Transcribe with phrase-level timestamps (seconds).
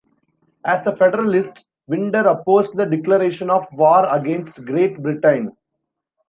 [0.65, 5.55] As a Federalist, Winder opposed the declaration of war against Great Britain.